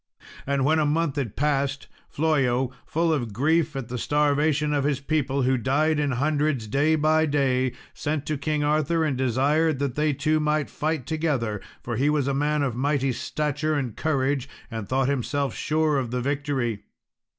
[0.47, 4.99] And when a month had passed, Flollo full of grief at the starvation of his
[4.99, 9.93] people, who died in hundreds day by day sent to King Arthur, and desired that
[9.93, 14.49] they two might fight together; for he was a man of mighty stature and courage,
[14.71, 16.83] and thought himself sure of the victory.